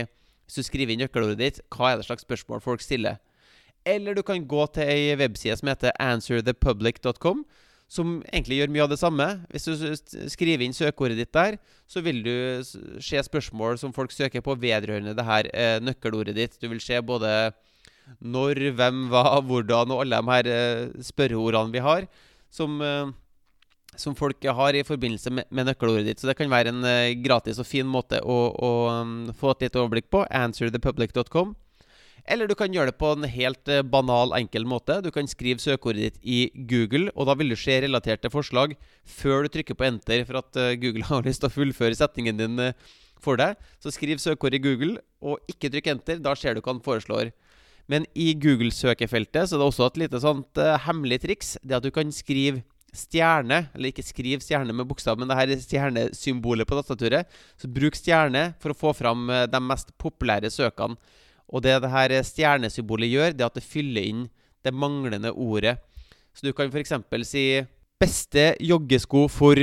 hvis 0.47 0.61
du 0.61 0.63
skriver 0.63 0.95
inn 0.95 1.03
nøkkelordet 1.03 1.41
ditt, 1.43 1.59
hva 1.75 1.91
er 1.91 1.99
det 1.99 2.07
slags 2.07 2.23
spørsmål 2.23 2.63
folk 2.63 2.81
stiller. 2.81 3.19
Eller 3.85 4.15
du 4.15 4.23
kan 4.23 4.47
gå 4.47 4.65
til 4.71 4.87
ei 4.87 5.17
webside 5.19 5.59
som 5.59 5.71
heter 5.71 5.95
answerthepublic.com 5.99 7.43
som 7.89 8.19
egentlig 8.29 8.59
gjør 8.59 8.73
mye 8.73 8.83
av 8.85 8.91
det 8.91 8.99
samme. 9.01 9.27
Hvis 9.49 9.65
du 9.65 10.27
skriver 10.29 10.63
inn 10.65 10.75
søkeordet 10.77 11.17
ditt 11.17 11.33
der, 11.33 11.57
så 11.89 12.03
vil 12.05 12.21
du 12.25 12.33
se 13.01 13.23
spørsmål 13.25 13.79
som 13.81 13.95
folk 13.95 14.13
søker 14.13 14.45
på 14.45 14.57
vedrørende 14.61 15.15
det 15.17 15.25
her 15.25 15.49
eh, 15.49 15.79
nøkkelordet 15.81 16.37
ditt. 16.37 16.59
Du 16.61 16.69
vil 16.69 16.81
se 16.83 17.01
både 17.01 17.31
når, 18.21 18.61
hvem, 18.77 19.07
hva, 19.09 19.23
hvordan 19.45 19.93
og 19.93 20.03
alle 20.03 20.19
de 20.19 20.33
her 20.33 20.51
eh, 20.53 20.83
spørreordene 21.05 21.73
vi 21.73 21.83
har, 21.85 22.05
som, 22.53 22.77
eh, 22.81 23.09
som 23.97 24.17
folk 24.17 24.45
har 24.45 24.77
i 24.77 24.85
forbindelse 24.85 25.33
med, 25.33 25.49
med, 25.49 25.69
nøkkelordet 25.69 26.11
ditt. 26.11 26.21
Så 26.21 26.29
det 26.29 26.37
kan 26.37 26.51
være 26.51 26.73
en 26.73 26.85
eh, 26.85 27.15
gratis 27.23 27.61
og 27.61 27.69
fin 27.69 27.89
måte 27.89 28.21
å, 28.21 28.39
å 28.53 28.71
um, 29.01 29.17
få 29.33 29.55
et 29.55 29.67
litt 29.67 29.81
overblikk 29.81 30.09
på. 30.13 30.25
Answerthepublic.com. 30.29 31.55
Eller 32.29 32.45
du 32.45 32.53
kan 32.57 32.69
gjøre 32.73 32.91
det 32.91 32.99
på 33.01 33.09
en 33.15 33.25
helt 33.25 33.71
eh, 33.71 33.81
banal, 33.81 34.35
enkel 34.37 34.67
måte. 34.69 34.99
Du 35.01 35.09
kan 35.13 35.27
skrive 35.29 35.61
søkeordet 35.63 36.03
ditt 36.03 36.19
i 36.21 36.39
Google, 36.69 37.09
og 37.15 37.25
da 37.25 37.33
vil 37.39 37.49
du 37.49 37.57
se 37.57 37.79
relaterte 37.81 38.29
forslag 38.29 38.75
før 39.09 39.45
du 39.45 39.53
trykker 39.55 39.77
på 39.77 39.87
enter 39.87 40.21
for 40.27 40.43
at 40.43 40.59
eh, 40.61 40.75
Google 40.77 41.07
har 41.09 41.25
lyst 41.25 41.41
til 41.41 41.49
å 41.49 41.55
fullføre 41.55 41.97
setningen 41.97 42.37
din 42.37 42.65
eh, 42.67 42.89
for 43.19 43.39
deg. 43.41 43.57
Så 43.81 43.95
skriv 43.95 44.21
søkeordet 44.21 44.61
i 44.61 44.65
Google, 44.67 44.99
og 45.25 45.41
ikke 45.49 45.71
trykk 45.73 45.89
enter. 45.95 46.21
Da 46.21 46.35
ser 46.37 46.53
du 46.53 46.61
hva 46.61 46.75
han 46.75 46.85
foreslår. 46.85 47.33
Men 47.89 48.05
i 48.13 48.35
Google-søkefeltet 48.37 49.49
så 49.49 49.57
er 49.57 49.63
det 49.63 49.69
også 49.71 49.87
et 49.89 50.03
lite 50.03 50.19
sånt 50.21 50.59
uh, 50.61 50.75
hemmelig 50.85 51.23
triks. 51.23 51.55
Det 51.65 51.79
at 51.79 51.83
du 51.83 51.89
kan 51.91 52.13
skrive 52.13 52.61
stjerne, 52.93 53.63
eller 53.73 53.89
ikke 53.89 54.05
skriv 54.05 54.43
stjerne 54.45 54.75
med 54.77 54.85
bokstav, 54.87 55.17
men 55.17 55.27
det 55.29 55.37
her 55.39 55.49
er 55.49 55.63
stjernesymbolet 55.63 56.69
på 56.69 56.77
tastaturet. 56.77 57.25
Så 57.57 57.69
bruk 57.73 57.97
stjerne 57.97 58.51
for 58.61 58.71
å 58.71 58.77
få 58.77 58.93
fram 58.97 59.25
de 59.49 59.61
mest 59.65 59.89
populære 59.97 60.53
søkene. 60.53 61.01
Og 61.49 61.63
det 61.65 61.79
det 61.83 61.91
her 61.91 62.13
stjernesymbolet 62.25 63.09
gjør, 63.09 63.33
det 63.33 63.45
er 63.45 63.51
at 63.51 63.57
det 63.57 63.65
fyller 63.65 64.05
inn 64.05 64.27
det 64.65 64.73
manglende 64.75 65.31
ordet. 65.33 65.77
Så 66.33 66.45
du 66.45 66.53
kan 66.53 66.69
f.eks. 66.69 66.93
si 67.27 67.61
'beste 67.99 68.55
joggesko 68.61 69.27
for 69.27 69.55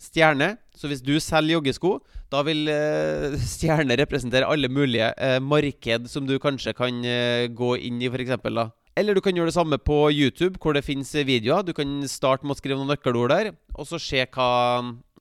stjerne'. 0.00 0.56
Så 0.76 0.88
hvis 0.88 1.02
du 1.02 1.18
selger 1.20 1.58
joggesko, 1.58 1.98
da 2.32 2.42
vil 2.46 2.68
eh, 2.68 3.36
stjerne 3.54 3.96
representere 3.98 4.48
alle 4.48 4.68
mulige 4.68 5.12
eh, 5.18 5.40
marked 5.40 6.08
som 6.08 6.26
du 6.26 6.38
kanskje 6.38 6.72
kan 6.76 7.04
eh, 7.04 7.48
gå 7.48 7.76
inn 7.76 8.00
i, 8.00 8.08
f.eks. 8.08 8.36
da. 8.44 8.70
Eller 8.96 9.14
du 9.14 9.20
kan 9.20 9.34
gjøre 9.34 9.50
det 9.50 9.56
samme 9.56 9.78
på 9.78 10.10
YouTube, 10.10 10.58
hvor 10.60 10.74
det 10.74 10.84
fins 10.84 11.12
videoer. 11.14 11.62
Du 11.62 11.72
kan 11.72 12.02
starte 12.08 12.44
med 12.44 12.56
å 12.56 12.58
skrive 12.58 12.78
noen 12.78 12.90
nøkkelord 12.90 13.32
der, 13.32 13.52
og 13.74 13.86
så 13.88 14.00
se 14.02 14.24
hva, 14.24 14.48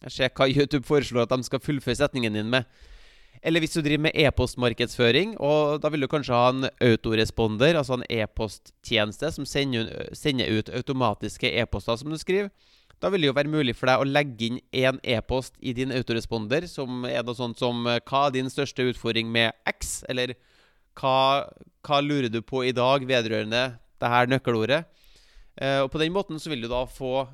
se 0.08 0.30
hva 0.30 0.48
YouTube 0.56 0.86
foreslår 0.88 1.28
at 1.28 1.36
de 1.36 1.48
skal 1.48 1.64
fullføre 1.64 2.00
setningen 2.00 2.40
din 2.40 2.50
med. 2.52 2.68
Eller 3.42 3.64
hvis 3.64 3.76
du 3.78 3.82
driver 3.82 4.04
med 4.10 4.18
e-postmarkedsføring, 4.20 5.38
og 5.40 5.80
da 5.84 5.92
vil 5.94 6.04
du 6.04 6.10
kanskje 6.12 6.36
ha 6.36 6.50
en 6.52 6.66
autoresponder, 6.84 7.78
altså 7.80 7.96
en 7.96 8.08
e-posttjeneste 8.12 9.32
som 9.32 9.48
sender, 9.48 10.50
ut 10.60 10.72
automatiske 10.76 11.54
e-poster 11.62 12.02
som 12.02 12.12
du 12.12 12.20
skriver. 12.20 12.52
Da 13.00 13.08
vil 13.08 13.24
det 13.24 13.30
jo 13.30 13.38
være 13.38 13.52
mulig 13.52 13.78
for 13.80 13.88
deg 13.88 14.02
å 14.02 14.08
legge 14.08 14.50
inn 14.50 14.60
én 14.76 15.00
e-post 15.08 15.56
i 15.64 15.72
din 15.78 15.94
autoresponder, 15.96 16.68
som 16.68 17.06
er 17.08 17.24
noe 17.24 17.38
sånt 17.38 17.62
som 17.62 17.86
Hva 17.88 18.26
er 18.26 18.36
din 18.36 18.52
største 18.52 18.84
utfordring 18.92 19.32
med 19.32 19.56
X? 19.72 20.02
Eller 20.12 20.36
hva, 21.00 21.48
hva 21.88 22.02
lurer 22.04 22.28
du 22.28 22.42
på 22.44 22.66
i 22.68 22.76
dag 22.76 23.08
vedrørende 23.08 23.64
det 24.04 24.12
her 24.12 24.28
nøkkelordet? 24.28 24.84
Uh, 25.60 25.84
og 25.84 25.90
På 25.92 26.00
den 26.00 26.14
måten 26.16 26.40
så 26.40 26.48
vil 26.52 26.62
du 26.64 26.70
da 26.72 26.86
få 26.88 27.26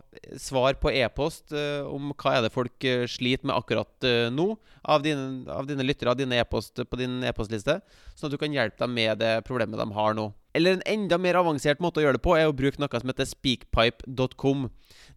svar 0.41 0.79
på 0.81 0.89
e-post 0.89 1.53
uh, 1.53 1.85
om 1.85 2.09
hva 2.09 2.31
er 2.33 2.45
det 2.45 2.53
folk 2.55 2.87
uh, 2.89 3.03
sliter 3.05 3.45
med 3.45 3.53
akkurat 3.53 4.07
nå, 4.33 4.47
av 4.81 5.03
dine, 5.05 5.45
av 5.51 5.67
dine 5.69 5.85
lyttere 5.85 6.09
av 6.09 6.17
dine 6.17 6.39
e-post 6.41 6.81
på 6.89 6.97
din 6.99 7.19
e-postliste, 7.25 7.77
sånn 8.17 8.29
at 8.29 8.33
du 8.33 8.39
kan 8.41 8.53
hjelpe 8.53 8.81
dem 8.81 8.95
med 8.97 9.21
det 9.21 9.35
problemet 9.45 9.77
de 9.77 9.87
har 9.93 10.17
nå. 10.17 10.31
Eller 10.57 10.77
en 10.77 10.85
enda 10.87 11.19
mer 11.21 11.37
avansert 11.37 11.81
måte 11.83 11.99
å 11.99 12.05
gjøre 12.05 12.17
det 12.17 12.23
på, 12.25 12.33
er 12.37 12.49
å 12.49 12.55
bruke 12.55 12.81
noe 12.81 13.01
som 13.01 13.11
heter 13.11 13.27
speakpipe.com. 13.27 14.69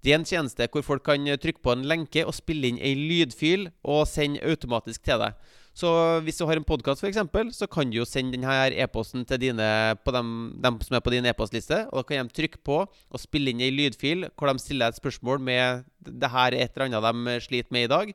Det 0.03 0.13
er 0.13 0.19
en 0.19 0.29
tjeneste 0.29 0.69
hvor 0.73 0.85
folk 0.85 1.05
kan 1.07 1.25
trykke 1.41 1.63
på 1.65 1.73
en 1.73 1.87
lenke 1.89 2.25
og 2.27 2.37
spille 2.37 2.73
inn 2.73 2.81
ei 2.83 2.97
lydfil 2.99 3.69
og 3.87 4.05
sende 4.11 4.43
automatisk 4.45 5.07
til 5.07 5.23
deg. 5.23 5.39
Så 5.79 5.89
hvis 6.27 6.41
du 6.41 6.43
har 6.49 6.59
en 6.59 6.67
podkast, 6.67 7.05
f.eks., 7.05 7.21
så 7.55 7.69
kan 7.71 7.91
du 7.91 8.01
jo 8.01 8.07
sende 8.09 8.35
denne 8.35 8.55
e-posten 8.83 9.23
til 9.29 9.39
dine, 9.45 9.69
dem, 10.11 10.31
dem, 10.59 10.81
som 10.83 10.97
er 10.99 11.05
på 11.05 11.13
din 11.15 11.29
e-postliste. 11.31 11.85
Og 11.93 12.01
da 12.01 12.07
kan 12.09 12.27
de 12.27 12.35
trykke 12.35 12.59
på 12.67 12.81
og 12.83 13.23
spille 13.23 13.53
inn 13.53 13.63
ei 13.63 13.71
lydfil 13.71 14.27
hvor 14.33 14.51
de 14.51 14.65
stiller 14.65 14.91
et 14.91 14.99
spørsmål 14.99 15.39
med 15.39 15.87
det 16.03 16.33
her 16.33 16.57
et 16.57 16.75
eller 16.75 16.89
annet 16.89 17.07
de 17.07 17.39
sliter 17.47 17.77
med 17.77 17.87
i 17.87 17.93
dag. 17.93 18.13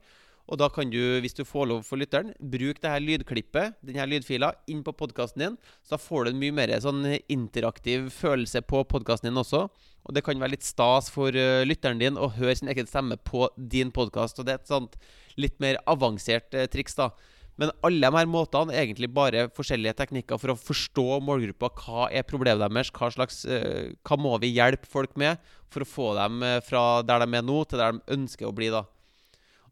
Og 0.52 0.60
da 0.60 0.68
kan 0.68 0.90
du, 0.92 1.00
hvis 1.24 1.38
du 1.38 1.46
får 1.48 1.70
lov 1.70 1.86
for 1.88 2.02
lytteren, 2.02 2.34
bruke 2.36 2.84
det 2.84 2.92
her 2.92 3.00
lydklippet, 3.00 3.78
denne 3.80 4.10
lydfila, 4.12 4.50
inn 4.68 4.84
på 4.84 4.92
podkasten 5.00 5.46
din. 5.46 5.56
Så 5.88 5.96
da 5.96 6.04
får 6.04 6.26
du 6.26 6.34
en 6.34 6.42
mye 6.42 6.56
mer 6.58 6.74
sånn 6.84 7.06
interaktiv 7.32 8.10
følelse 8.12 8.60
på 8.68 8.84
podkasten 8.92 9.30
din 9.30 9.40
også. 9.40 9.70
Og 10.04 10.18
det 10.18 10.26
kan 10.28 10.42
være 10.42 10.58
litt 10.58 10.68
stas 10.68 11.08
for 11.14 11.32
uh, 11.32 11.64
lytteren 11.64 12.02
din 12.02 12.20
å 12.20 12.28
høre 12.36 12.58
sin 12.60 12.74
egen 12.74 12.92
stemme 12.92 13.16
på 13.24 13.48
din 13.56 13.96
podkast. 13.96 14.36
Og 14.36 14.50
det 14.50 14.58
er 14.58 14.66
et 14.66 14.74
sånt 14.74 15.00
litt 15.40 15.56
mer 15.64 15.80
avansert 15.88 16.52
uh, 16.60 16.68
triks, 16.68 17.00
da. 17.00 17.14
Men 17.62 17.70
alle 17.86 18.02
de 18.02 18.18
her 18.18 18.30
måtene 18.30 18.74
er 18.74 18.88
egentlig 18.88 19.12
bare 19.14 19.46
forskjellige 19.54 19.94
teknikker 20.00 20.40
for 20.42 20.54
å 20.54 20.58
forstå 20.58 21.20
målgruppa. 21.22 21.70
Hva 21.84 22.08
er 22.10 22.26
problemet 22.26 22.64
deres? 22.64 22.90
Hva, 22.96 23.12
slags, 23.14 23.44
uh, 23.46 23.94
hva 24.02 24.18
må 24.18 24.34
vi 24.42 24.56
hjelpe 24.56 24.90
folk 24.90 25.14
med 25.20 25.42
for 25.74 25.86
å 25.86 25.90
få 25.90 26.08
dem 26.18 26.42
uh, 26.42 26.58
fra 26.66 27.04
der 27.06 27.26
de 27.26 27.38
er 27.38 27.46
nå, 27.46 27.60
til 27.70 27.82
der 27.82 27.94
de 27.94 28.18
ønsker 28.18 28.50
å 28.50 28.56
bli? 28.56 28.72
da. 28.74 28.86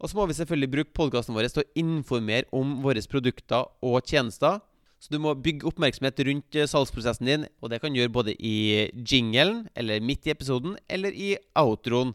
Og 0.01 0.09
så 0.09 0.17
må 0.17 0.27
vi 0.29 0.37
selvfølgelig 0.37 0.73
bruke 0.75 0.97
podkasten 0.97 1.37
vår 1.37 1.49
til 1.49 1.63
å 1.63 1.71
informere 1.81 2.49
om 2.57 2.79
våre 2.85 3.01
produkter 3.09 3.65
og 3.85 4.05
tjenester. 4.05 4.61
Så 5.01 5.09
du 5.09 5.17
må 5.21 5.33
bygge 5.33 5.65
oppmerksomhet 5.65 6.21
rundt 6.27 6.59
uh, 6.61 6.67
salgsprosessen 6.69 7.31
din, 7.31 7.47
og 7.65 7.73
det 7.73 7.81
kan 7.81 7.89
du 7.89 7.97
gjøre 7.97 8.13
både 8.13 8.37
i 8.37 8.91
jinglen, 8.93 9.65
eller 9.73 10.05
midt 10.05 10.29
i 10.29 10.35
episoden, 10.35 10.77
eller 10.85 11.17
i 11.17 11.33
outroen. 11.57 12.13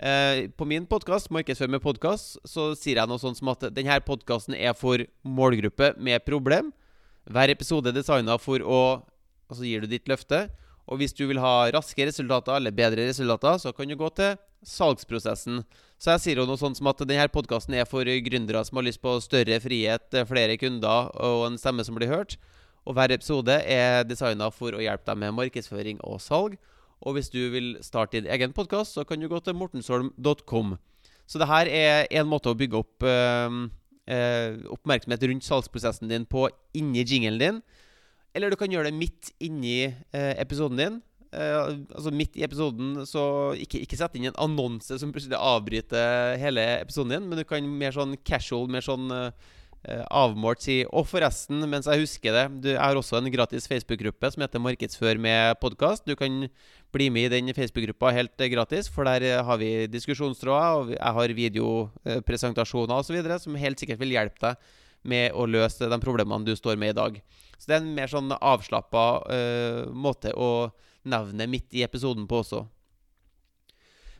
Eh, 0.00 0.48
på 0.56 0.64
min 0.64 0.86
podkast, 0.88 1.28
Markedsfør 1.28 1.68
med 1.68 1.82
podkast, 1.84 2.38
så 2.48 2.70
sier 2.72 3.02
jeg 3.02 3.08
noe 3.10 3.20
sånt 3.20 3.36
som 3.36 3.50
at 3.52 3.66
denne 3.76 3.98
podkasten 4.00 4.54
er 4.56 4.72
for 4.72 5.02
målgruppe 5.28 5.90
med 6.00 6.24
problem. 6.24 6.70
Hver 7.28 7.52
episode 7.52 7.90
er 7.90 7.98
designa 7.98 8.38
for 8.40 8.64
å 8.64 8.82
Og 9.50 9.56
så 9.58 9.66
gir 9.66 9.82
du 9.82 9.88
ditt 9.90 10.06
løfte. 10.06 10.44
Og 10.86 11.00
hvis 11.00 11.10
du 11.10 11.24
vil 11.26 11.40
ha 11.42 11.66
raske 11.74 12.04
resultater 12.06 12.54
eller 12.54 12.70
bedre 12.70 13.02
resultater, 13.08 13.58
så 13.58 13.72
kan 13.74 13.88
du 13.90 13.96
gå 13.98 14.06
til 14.14 14.36
salgsprosessen. 14.62 15.64
Så 15.98 16.12
jeg 16.14 16.22
sier 16.22 16.38
jo 16.38 16.46
noe 16.46 16.56
sånt 16.56 16.78
som 16.78 16.86
at 16.86 17.02
denne 17.02 17.26
podkasten 17.26 17.74
er 17.74 17.84
for 17.84 18.06
gründere 18.06 18.62
som 18.62 18.78
har 18.78 18.86
lyst 18.86 19.02
på 19.02 19.16
større 19.18 19.58
frihet, 19.58 20.06
flere 20.30 20.54
kunder 20.56 21.10
og 21.18 21.48
en 21.48 21.58
stemme 21.58 21.82
som 21.82 21.98
blir 21.98 22.14
hørt. 22.14 22.38
Og 22.86 22.94
hver 22.94 23.10
episode 23.10 23.58
er 23.66 24.06
designa 24.06 24.52
for 24.54 24.70
å 24.70 24.84
hjelpe 24.84 25.10
deg 25.10 25.18
med 25.18 25.34
markedsføring 25.34 25.98
og 26.06 26.22
salg. 26.22 26.54
Og 27.00 27.16
hvis 27.16 27.30
du 27.32 27.40
vil 27.52 27.74
starte 27.84 28.18
din 28.18 28.30
egen 28.30 28.54
podkast, 28.56 28.96
så 28.96 29.04
kan 29.08 29.20
du 29.20 29.28
gå 29.30 29.40
til 29.40 29.56
mortensholm.com. 29.56 30.76
Så 31.30 31.40
det 31.40 31.48
her 31.48 31.70
er 31.70 32.08
en 32.10 32.28
måte 32.28 32.50
å 32.50 32.58
bygge 32.58 32.80
opp 32.80 33.06
eh, 33.06 33.60
eh, 34.10 34.58
oppmerksomhet 34.74 35.28
rundt 35.30 35.46
salgsprosessen 35.46 36.10
din 36.10 36.26
på 36.28 36.48
inni 36.76 37.04
jingelen 37.06 37.40
din. 37.40 37.62
Eller 38.34 38.50
du 38.50 38.58
kan 38.58 38.70
gjøre 38.70 38.90
det 38.90 38.98
midt 38.98 39.32
inni 39.42 39.86
eh, 39.86 40.34
episoden 40.42 40.80
din. 40.80 40.98
Eh, 41.30 41.78
altså 41.94 42.10
Midt 42.14 42.36
i 42.38 42.44
episoden, 42.46 43.04
så 43.06 43.54
ikke, 43.58 43.84
ikke 43.84 43.98
sett 43.98 44.16
inn 44.18 44.28
en 44.30 44.42
annonse 44.42 44.98
som 44.98 45.12
plutselig 45.14 45.38
avbryter 45.38 46.36
hele 46.42 46.64
episoden 46.80 47.14
din, 47.14 47.30
men 47.30 47.38
du 47.38 47.46
kan 47.46 47.66
mer 47.80 47.94
sånn 47.94 48.16
casual, 48.26 48.66
mer 48.70 48.84
sånn 48.84 49.10
eh, 49.14 49.50
avmålt 49.88 50.60
si 50.60 50.74
Og 50.92 51.06
forresten, 51.08 51.62
mens 51.70 51.86
jeg 51.88 52.02
husker 52.02 52.34
det 52.34 52.42
du, 52.64 52.68
Jeg 52.74 52.80
har 52.80 52.96
også 52.96 53.16
en 53.16 53.30
gratis 53.32 53.68
Facebook-gruppe 53.68 54.30
som 54.32 54.42
heter 54.44 54.60
Markedsfør 54.60 55.18
med 55.18 55.56
podkast. 55.60 56.04
Du 56.04 56.14
kan 56.16 56.48
bli 56.92 57.08
med 57.08 57.30
i 57.30 57.40
den 57.40 57.54
Facebook-gruppa 57.54 58.12
helt 58.12 58.40
eh, 58.40 58.50
gratis, 58.52 58.88
for 58.88 59.04
der 59.04 59.22
eh, 59.22 59.44
har 59.44 59.56
vi 59.56 59.86
diskusjonstråder, 59.86 60.76
og 60.76 60.90
jeg 60.92 61.14
har 61.16 61.34
videopresentasjoner 61.38 63.00
osv. 63.00 63.22
som 63.38 63.54
helt 63.54 63.80
sikkert 63.80 64.00
vil 64.00 64.16
hjelpe 64.16 64.40
deg 64.42 64.56
med 65.02 65.32
å 65.32 65.46
løse 65.46 65.88
de 65.88 66.00
problemene 66.02 66.44
du 66.44 66.52
står 66.56 66.76
med 66.76 66.92
i 66.92 66.98
dag. 66.98 67.20
Så 67.56 67.70
det 67.70 67.78
er 67.78 67.80
en 67.80 67.94
mer 67.94 68.10
sånn 68.10 68.32
avslappa 68.36 69.04
uh, 69.24 69.88
måte 69.92 70.32
å 70.36 70.68
nevne 71.08 71.46
midt 71.48 71.72
i 71.72 71.84
episoden 71.86 72.26
på 72.28 72.42
også. 72.42 72.66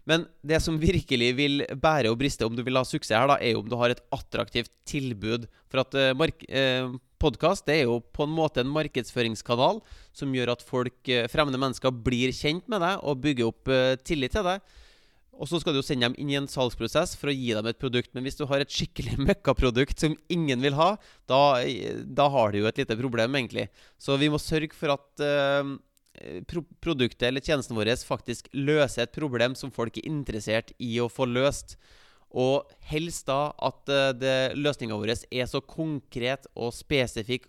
Men 0.09 0.25
det 0.47 0.61
som 0.65 0.79
virkelig 0.81 1.31
vil 1.39 1.63
bære 1.77 2.11
og 2.13 2.19
briste 2.21 2.47
om 2.47 2.57
du 2.57 2.63
vil 2.67 2.79
ha 2.79 2.85
suksess 2.87 3.17
her, 3.17 3.29
da, 3.31 3.39
er 3.41 3.55
jo 3.55 3.63
om 3.63 3.71
du 3.71 3.77
har 3.81 3.93
et 3.93 4.03
attraktivt 4.15 4.73
tilbud. 4.89 5.47
For 5.71 5.85
at 5.85 5.97
eh, 5.99 6.29
eh 6.49 6.99
podkast 7.21 7.69
er 7.69 7.83
jo 7.85 7.99
på 8.17 8.25
en 8.25 8.33
måte 8.33 8.63
en 8.63 8.71
markedsføringskanal 8.73 9.83
som 10.17 10.31
gjør 10.33 10.55
at 10.55 10.63
folk, 10.65 10.97
eh, 11.05 11.29
fremmede 11.29 11.61
mennesker, 11.61 11.93
blir 11.93 12.33
kjent 12.33 12.65
med 12.67 12.81
deg 12.81 13.03
og 13.05 13.21
bygger 13.21 13.51
opp 13.51 13.69
eh, 13.69 13.97
tillit 14.01 14.33
til 14.33 14.47
deg. 14.47 14.65
Og 15.41 15.49
så 15.49 15.61
skal 15.61 15.73
du 15.73 15.81
jo 15.81 15.85
sende 15.85 16.09
dem 16.09 16.17
inn 16.21 16.33
i 16.33 16.37
en 16.37 16.49
salgsprosess 16.49 17.15
for 17.17 17.31
å 17.31 17.35
gi 17.35 17.55
dem 17.57 17.69
et 17.69 17.79
produkt. 17.81 18.11
Men 18.13 18.27
hvis 18.27 18.37
du 18.37 18.45
har 18.49 18.61
et 18.61 18.73
skikkelig 18.73 19.17
møkkaprodukt 19.29 20.01
som 20.01 20.17
ingen 20.33 20.61
vil 20.65 20.77
ha, 20.77 20.95
da, 21.29 21.41
da, 22.05 22.27
har 22.33 22.53
du 22.53 22.61
jo 22.61 22.69
et 22.69 22.81
lite 22.83 22.97
problem, 23.01 23.37
egentlig. 23.37 23.69
Så 24.01 24.19
vi 24.21 24.29
må 24.33 24.41
sørge 24.41 24.77
for 24.77 24.97
at 24.97 25.25
uh, 25.25 25.77
pro 26.51 26.63
produktet 26.83 27.29
eller 27.29 27.45
tjenesten 27.45 27.77
vår 27.79 27.93
faktisk 28.07 28.51
løser 28.57 29.07
et 29.07 29.15
problem 29.15 29.57
som 29.59 29.73
folk 29.73 29.99
er 29.99 30.09
interessert 30.11 30.75
i 30.79 30.99
å 31.01 31.09
få 31.11 31.29
løst. 31.31 31.77
Og 32.31 32.69
helst 32.87 33.27
da 33.27 33.49
at 33.59 33.91
uh, 33.91 34.53
løsninga 34.55 34.95
vår 34.95 35.11
er 35.17 35.49
så 35.51 35.59
konkret 35.67 36.47
og 36.55 36.71
spesifikk, 36.77 37.49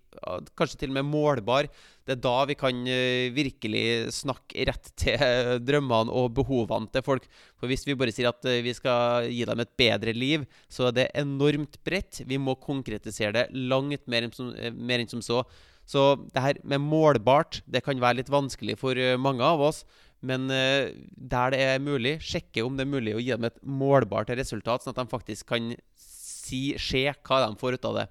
kanskje 0.58 0.80
til 0.82 0.90
og 0.90 0.96
med 0.98 1.06
målbar. 1.06 1.70
Det 2.02 2.16
er 2.16 2.24
da 2.24 2.34
vi 2.50 2.56
kan 2.58 2.80
uh, 2.90 3.30
virkelig 3.36 4.10
snakke 4.18 4.66
rett 4.72 4.90
til 4.98 5.62
drømmene 5.62 6.10
og 6.10 6.34
behovene 6.40 6.90
til 6.90 7.06
folk. 7.06 7.28
For 7.62 7.70
hvis 7.70 7.86
vi 7.86 7.98
bare 8.00 8.16
sier 8.16 8.32
at 8.32 8.42
vi 8.66 8.74
skal 8.74 9.30
gi 9.30 9.46
dem 9.46 9.62
et 9.62 9.76
bedre 9.78 10.18
liv, 10.18 10.50
så 10.66 10.90
er 10.90 10.98
det 10.98 11.12
enormt 11.22 11.78
bredt. 11.86 12.24
Vi 12.26 12.42
må 12.42 12.58
konkretisere 12.58 13.36
det 13.38 13.50
langt 13.54 14.10
mer 14.10 14.26
enn 14.26 14.34
som, 14.34 14.50
mer 14.82 15.04
enn 15.04 15.14
som 15.14 15.22
så. 15.22 15.44
Så 15.92 16.06
det 16.32 16.44
her 16.44 16.62
med 16.64 16.84
målbart 16.86 17.60
det 17.68 17.84
kan 17.84 18.00
være 18.00 18.22
litt 18.22 18.32
vanskelig 18.32 18.78
for 18.80 18.96
mange 19.20 19.44
av 19.44 19.64
oss. 19.68 19.84
Men 20.22 20.46
uh, 20.54 20.94
der 21.18 21.54
det 21.54 21.60
er 21.66 21.84
mulig, 21.84 22.20
sjekke 22.24 22.64
om 22.64 22.78
det 22.78 22.86
er 22.86 22.94
mulig 22.94 23.16
å 23.18 23.22
gi 23.22 23.34
dem 23.34 23.50
et 23.50 23.60
målbart 23.66 24.30
resultat, 24.38 24.86
sånn 24.86 24.94
at 24.94 25.02
de 25.02 25.14
faktisk 25.14 25.50
kan 25.50 25.72
si, 25.98 26.78
se 26.78 27.08
hva 27.10 27.42
de 27.44 27.58
får 27.60 27.80
ut 27.80 27.88
av 27.90 28.02
det. 28.02 28.08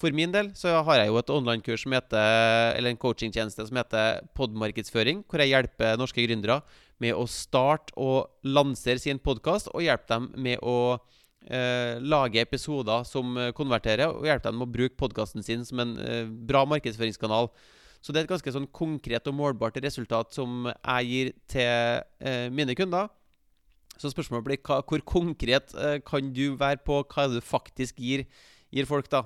For 0.00 0.14
min 0.16 0.32
del 0.34 0.50
så 0.58 0.80
har 0.82 0.98
jeg 0.98 1.12
jo 1.12 1.18
et 1.20 1.30
online-kurs 1.30 1.84
eller 1.86 2.88
en 2.90 2.98
coachingtjeneste 2.98 3.68
som 3.68 3.78
heter 3.78 4.24
Podmarkedsføring, 4.34 5.22
hvor 5.28 5.42
jeg 5.42 5.52
hjelper 5.52 6.00
norske 6.00 6.24
gründere 6.24 6.62
med 7.02 7.14
å 7.14 7.26
starte 7.30 7.94
og 8.00 8.32
lansere 8.42 8.98
sin 8.98 9.20
podkast, 9.22 9.70
og 9.70 9.84
hjelpe 9.84 10.10
dem 10.10 10.30
med 10.34 10.58
å 10.62 10.98
eh, 11.50 11.98
lage 12.00 12.42
episoder 12.42 13.06
som 13.08 13.38
konverterer, 13.56 14.10
og 14.12 14.26
hjelpe 14.28 14.50
dem 14.50 14.60
med 14.60 14.68
å 14.68 14.74
bruke 14.78 14.98
podkasten 15.00 15.44
sin 15.46 15.64
som 15.68 15.82
en 15.82 15.96
eh, 16.02 16.26
bra 16.26 16.64
markedsføringskanal. 16.68 17.50
Så 18.02 18.10
det 18.10 18.22
er 18.22 18.26
et 18.26 18.32
ganske 18.32 18.52
sånn 18.54 18.66
konkret 18.74 19.28
og 19.30 19.36
målbart 19.38 19.78
resultat 19.84 20.34
som 20.34 20.66
jeg 20.66 21.10
gir 21.10 21.34
til 21.50 21.66
eh, 22.26 22.48
mine 22.50 22.74
kunder. 22.78 23.12
Så 23.94 24.10
spørsmålet 24.10 24.48
blir 24.48 24.62
hva, 24.66 24.80
hvor 24.82 25.04
konkret 25.06 25.74
eh, 25.78 26.00
kan 26.02 26.32
du 26.34 26.56
være 26.58 26.82
på 26.82 26.98
hva 27.06 27.28
du 27.30 27.38
faktisk 27.44 28.00
gir, 28.02 28.24
gir 28.74 28.88
folk, 28.90 29.06
da. 29.12 29.22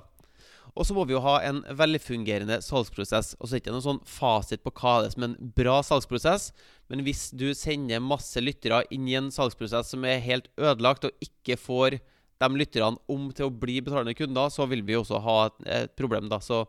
Og 0.77 0.85
så 0.85 0.93
må 0.93 1.07
vi 1.09 1.15
jo 1.15 1.23
ha 1.25 1.39
en 1.41 1.63
velfungerende 1.79 2.59
salgsprosess. 2.61 3.33
Og 3.39 3.47
så 3.47 3.55
er 3.55 3.57
det 3.57 3.63
ikke 3.63 3.73
noen 3.73 3.85
sånn 3.85 4.03
fasit 4.05 4.61
på 4.61 4.73
hva 4.77 4.99
det 5.01 5.09
er 5.09 5.15
som 5.15 5.25
en 5.25 5.37
bra 5.57 5.79
salgsprosess. 5.85 6.51
Men 6.91 7.01
hvis 7.07 7.31
du 7.33 7.49
sender 7.57 8.03
masse 8.03 8.41
lyttere 8.43 8.83
inn 8.93 9.07
i 9.09 9.17
en 9.17 9.31
salgsprosess 9.33 9.95
som 9.95 10.05
er 10.05 10.21
helt 10.23 10.51
ødelagt, 10.59 11.09
og 11.09 11.25
ikke 11.25 11.57
får 11.59 11.97
de 11.97 12.51
lytterne 12.53 13.01
om 13.09 13.31
til 13.33 13.49
å 13.49 13.55
bli 13.63 13.79
betalende 13.81 14.13
kunder, 14.17 14.53
så 14.53 14.67
vil 14.69 14.85
vi 14.85 14.99
også 14.99 15.21
ha 15.25 15.37
et 15.65 15.97
problem, 15.97 16.29
da. 16.29 16.37
Så 16.43 16.67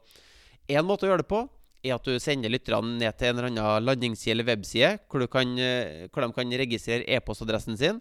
én 0.69 0.87
måte 0.89 1.05
å 1.05 1.13
gjøre 1.13 1.27
det 1.27 1.31
på 1.31 1.45
er 1.85 1.95
at 1.95 2.09
du 2.09 2.17
sender 2.23 2.51
lytterne 2.51 2.97
ned 2.99 3.19
til 3.19 3.31
en 3.31 3.39
eller 3.39 3.53
annen 3.53 3.85
landingsside 3.87 4.35
eller 4.35 4.49
webside 4.49 4.97
hvor, 5.07 5.23
kan, 5.31 5.53
eh, 5.63 6.09
hvor 6.11 6.25
de 6.25 6.33
kan 6.35 6.59
registrere 6.63 7.07
e-postadressen 7.07 7.79
sin. 7.79 8.01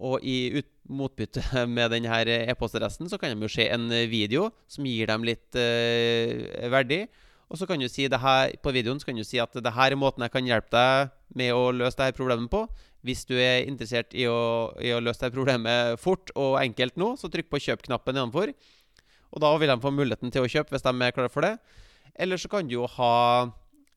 Og 0.00 0.24
i 0.24 0.52
ut, 0.58 0.68
motbytte 0.88 1.42
med 1.76 1.92
denne 1.92 2.22
e-postadressen 2.52 3.10
så 3.10 3.18
kan 3.20 3.34
de 3.34 3.44
jo 3.46 3.52
se 3.52 3.68
en 3.70 3.90
video 4.10 4.48
som 4.70 4.86
gir 4.88 5.10
dem 5.10 5.26
litt 5.28 5.58
eh, 5.58 6.68
verdi. 6.72 7.04
Og 7.52 7.60
så 7.60 7.68
kan 7.68 7.80
du 7.80 7.84
si 7.92 8.06
det 8.08 8.20
her 8.22 8.54
på 8.64 8.72
videoen 8.72 9.00
så 9.00 9.10
kan 9.10 9.18
du 9.18 9.24
si 9.28 9.36
at 9.42 9.52
det 9.52 9.74
her 9.76 9.92
er 9.92 10.00
måten 10.00 10.24
jeg 10.24 10.32
kan 10.32 10.46
hjelpe 10.48 10.72
deg 10.72 11.12
med 11.36 11.52
å 11.52 11.68
løse 11.76 11.98
dette 12.00 12.16
problemet 12.16 12.48
på. 12.52 12.64
Hvis 13.04 13.26
du 13.28 13.34
er 13.36 13.66
interessert 13.68 14.14
i 14.16 14.24
å, 14.30 14.72
i 14.80 14.94
å 14.94 15.02
løse 15.02 15.20
dette 15.20 15.34
problemet 15.34 16.00
fort 16.00 16.32
og 16.38 16.56
enkelt 16.62 16.96
nå, 16.96 17.12
så 17.20 17.28
trykk 17.28 17.50
på 17.52 17.60
kjøp-knappen 17.66 18.16
nedenfor. 18.16 18.54
Og 19.32 19.44
da 19.44 19.50
vil 19.60 19.68
de 19.68 19.80
få 19.82 19.92
muligheten 19.92 20.32
til 20.32 20.46
å 20.46 20.48
kjøpe 20.48 20.72
hvis 20.72 20.86
de 20.86 20.92
er 20.96 21.16
klare 21.16 21.32
for 21.32 21.44
det. 21.44 21.56
Eller 22.16 22.40
så 22.40 22.48
kan 22.52 22.68
du 22.68 22.78
jo 22.78 22.88
ha 22.96 23.12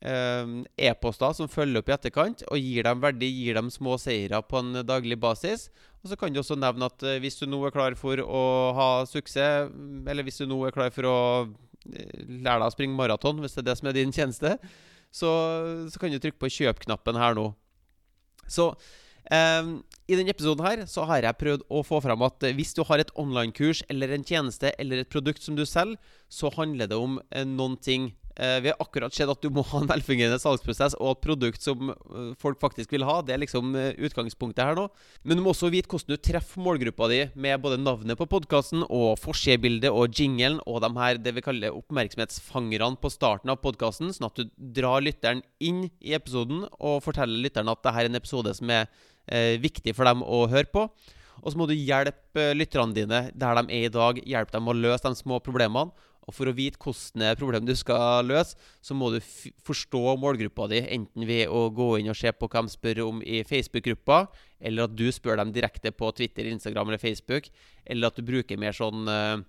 e-poster 0.05 1.33
som 1.33 1.49
følger 1.49 1.81
opp 1.81 1.89
i 1.89 1.93
etterkant 1.95 2.43
og 2.51 2.61
gir 2.61 2.85
dem 2.85 3.01
verdi, 3.01 3.29
gir 3.31 3.57
dem 3.57 3.71
små 3.73 3.95
seire 4.01 4.41
på 4.45 4.59
en 4.61 4.81
daglig 4.85 5.17
basis. 5.17 5.69
Og 6.03 6.11
så 6.11 6.17
kan 6.19 6.33
du 6.33 6.37
også 6.41 6.57
nevne 6.61 6.85
at 6.85 7.01
eh, 7.01 7.17
hvis 7.23 7.39
du 7.39 7.47
nå 7.49 7.63
er 7.65 7.73
klar 7.73 7.95
for 7.97 8.21
å 8.21 8.41
ha 8.77 8.89
suksess, 9.09 9.71
eller 10.05 10.27
hvis 10.27 10.37
du 10.37 10.45
nå 10.45 10.59
er 10.67 10.75
klar 10.75 10.91
for 10.93 11.09
å 11.09 11.19
eh, 11.89 12.19
lære 12.21 12.59
deg 12.59 12.67
å 12.67 12.75
springe 12.75 12.97
maraton, 12.99 13.41
hvis 13.41 13.57
det 13.57 13.63
er 13.63 13.69
det 13.71 13.77
som 13.79 13.89
er 13.89 13.97
din 13.97 14.13
tjeneste, 14.13 14.51
så, 15.09 15.31
så 15.89 16.01
kan 16.01 16.13
du 16.13 16.19
trykke 16.21 16.37
på 16.37 16.51
kjøp-knappen 16.59 17.17
her 17.17 17.37
nå. 17.37 17.49
Så 18.45 18.73
Um, 19.25 19.79
I 20.05 20.19
denne 20.19 20.29
episoden 20.29 20.61
her 20.61 20.83
så 20.85 21.01
har 21.09 21.25
jeg 21.25 21.37
prøvd 21.39 21.63
å 21.73 21.79
få 21.81 21.97
fram 22.05 22.21
at 22.27 22.43
hvis 22.53 22.75
du 22.77 22.83
har 22.85 23.01
et 23.01 23.09
online-kurs 23.17 23.79
eller 23.89 24.11
en 24.13 24.25
tjeneste 24.25 24.69
eller 24.77 25.01
et 25.01 25.09
produkt 25.09 25.41
som 25.41 25.57
du 25.57 25.63
selger, 25.65 25.97
så 26.29 26.51
handler 26.53 26.91
det 26.91 26.99
om 26.99 27.17
noen 27.55 27.73
ting. 27.81 28.11
Uh, 28.35 28.59
vi 28.59 28.71
har 28.71 28.81
akkurat 28.83 29.15
sett 29.15 29.31
at 29.31 29.39
du 29.39 29.47
må 29.53 29.63
ha 29.69 29.79
en 29.79 29.87
velfungerende 29.87 30.41
salgsprosess 30.41 30.97
og 30.99 31.13
et 31.13 31.21
produkt 31.23 31.63
som 31.63 31.93
uh, 31.93 32.33
folk 32.41 32.59
faktisk 32.59 32.91
vil 32.91 33.05
ha. 33.07 33.21
Det 33.23 33.35
er 33.35 33.41
liksom 33.43 33.71
utgangspunktet 33.75 34.63
her 34.63 34.75
nå. 34.75 34.89
Men 35.23 35.39
du 35.39 35.45
må 35.45 35.53
også 35.53 35.71
vite 35.73 35.91
hvordan 35.91 36.15
du 36.15 36.23
treffer 36.29 36.63
målgruppa 36.65 37.09
di 37.11 37.21
med 37.39 37.63
både 37.63 37.79
navnet 37.79 38.19
på 38.19 38.27
podkasten 38.29 38.83
og 38.89 39.15
forsidebildet 39.23 39.93
og 39.93 40.11
jinglen 40.11 40.59
og 40.67 40.81
de 40.83 40.91
her 40.99 41.19
det 41.21 41.35
vi 41.37 41.45
kaller 41.45 41.75
oppmerksomhetsfangerne 41.79 42.99
på 43.01 43.11
starten 43.13 43.51
av 43.53 43.61
podkasten, 43.63 44.11
sånn 44.13 44.29
at 44.29 44.39
du 44.39 44.51
drar 44.75 45.03
lytteren 45.03 45.43
inn 45.63 45.85
i 46.03 46.15
episoden 46.17 46.65
og 46.75 47.03
forteller 47.05 47.39
lytteren 47.41 47.71
at 47.71 47.83
dette 47.83 47.99
er 48.01 48.09
en 48.09 48.19
episode 48.19 48.53
som 48.57 48.71
er 48.73 48.87
eh, 49.27 49.55
viktig 49.61 49.95
for 49.95 50.07
dem 50.07 50.23
å 50.25 50.45
høre 50.51 50.69
på. 50.71 50.89
Og 51.45 51.53
så 51.53 51.59
må 51.59 51.67
du 51.69 51.75
hjelpe 51.77 52.49
lytterne 52.57 52.95
dine 52.95 53.21
der 53.35 53.59
de 53.59 53.63
er 53.69 53.87
i 53.87 53.93
dag. 53.93 54.19
Hjelpe 54.25 54.55
dem 54.55 54.71
å 54.71 54.77
løse 54.77 55.05
de 55.05 55.19
små 55.19 55.39
problemene. 55.43 55.93
Og 56.25 56.33
for 56.33 56.49
å 56.49 56.55
vite 56.57 56.79
hvordan 56.81 57.37
problem 57.37 57.65
du 57.67 57.75
skal 57.77 58.25
løse, 58.25 58.57
så 58.81 58.97
må 58.97 59.11
du 59.13 59.19
forstå 59.65 60.15
målgruppa 60.21 60.67
di, 60.71 60.81
enten 60.97 61.27
ved 61.27 61.51
å 61.53 61.67
gå 61.73 61.91
inn 61.99 62.09
og 62.09 62.17
se 62.17 62.31
på 62.33 62.49
hva 62.49 62.65
de 62.65 62.73
spør 62.73 63.03
om 63.05 63.21
i 63.21 63.43
Facebook-gruppa, 63.45 64.25
eller 64.65 64.89
at 64.89 64.95
du 64.97 65.05
spør 65.13 65.41
dem 65.41 65.53
direkte 65.55 65.93
på 65.93 66.09
Twitter, 66.17 66.49
Instagram 66.49 66.89
eller 66.89 67.01
Facebook, 67.01 67.51
eller 67.85 68.09
at 68.09 68.17
du 68.17 68.25
bruker 68.25 68.59
mer 68.61 68.73
sånn 68.75 69.05
uh, 69.09 69.43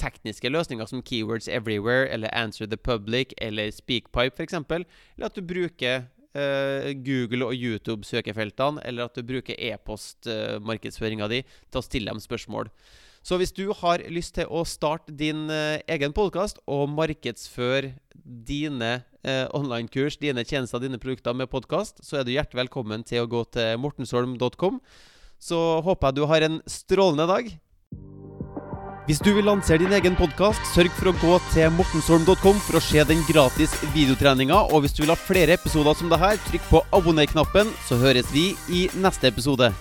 tekniske 0.00 0.50
løsninger 0.50 0.88
som 0.90 1.02
Keywords 1.06 1.48
Everywhere 1.48 2.08
eller 2.10 2.34
Answer 2.34 2.66
the 2.66 2.78
Public 2.78 3.34
eller 3.38 3.70
Speakpipe 3.74 4.34
f.eks., 4.34 4.58
eller 4.58 5.28
at 5.28 5.38
du 5.38 5.46
bruker 5.46 6.08
uh, 6.34 6.90
Google- 7.06 7.52
og 7.52 7.54
YouTube-søkefeltene, 7.54 8.82
eller 8.84 9.06
at 9.06 9.14
du 9.14 9.22
bruker 9.26 9.54
e-postmarkedsføringa 9.54 11.30
di 11.30 11.44
til 11.44 11.80
å 11.80 11.86
stille 11.86 12.10
dem 12.10 12.22
spørsmål. 12.22 12.72
Så 13.20 13.36
hvis 13.36 13.52
du 13.52 13.68
har 13.76 14.02
lyst 14.08 14.34
til 14.38 14.48
å 14.48 14.64
starte 14.64 15.12
din 15.12 15.44
uh, 15.52 15.76
egen 15.90 16.14
podkast 16.16 16.60
og 16.70 16.88
markedsføre 16.94 17.94
dine 18.20 18.90
eh, 19.24 19.46
online-kurs, 19.56 20.18
dine 20.20 20.44
tjenester, 20.46 20.78
dine 20.82 21.00
produkter 21.00 21.34
med 21.34 21.50
podkast, 21.50 21.98
så 22.04 22.20
er 22.20 22.26
du 22.26 22.30
hjertelig 22.34 22.60
velkommen 22.64 23.02
til 23.06 23.24
å 23.24 23.30
gå 23.30 23.42
til 23.56 23.80
mortensholm.com. 23.82 24.78
Så 25.40 25.58
håper 25.82 26.10
jeg 26.10 26.18
du 26.20 26.28
har 26.30 26.46
en 26.46 26.60
strålende 26.68 27.26
dag. 27.30 27.50
Hvis 29.08 29.22
du 29.24 29.32
vil 29.34 29.48
lansere 29.48 29.82
din 29.82 29.96
egen 29.96 30.14
podkast, 30.14 30.62
sørg 30.70 30.92
for 30.94 31.10
å 31.10 31.16
gå 31.18 31.38
til 31.50 31.72
mortensholm.com 31.74 32.60
for 32.62 32.78
å 32.78 32.84
se 32.84 33.02
den 33.08 33.24
gratis 33.26 33.74
videotreninga. 33.96 34.68
Og 34.70 34.84
hvis 34.84 34.94
du 34.94 35.02
vil 35.02 35.14
ha 35.16 35.18
flere 35.18 35.58
episoder 35.58 35.98
som 35.98 36.12
det 36.12 36.20
her, 36.22 36.38
trykk 36.46 36.68
på 36.70 36.84
abonner-knappen, 36.94 37.72
så 37.88 37.98
høres 37.98 38.30
vi 38.36 38.52
i 38.70 38.86
neste 39.00 39.32
episode. 39.32 39.72